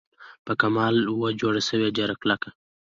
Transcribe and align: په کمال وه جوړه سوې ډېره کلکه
په 0.45 0.53
کمال 0.61 0.95
وه 1.19 1.29
جوړه 1.41 1.61
سوې 1.69 1.89
ډېره 1.97 2.15
کلکه 2.21 2.49